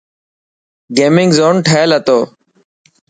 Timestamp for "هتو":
1.97-2.17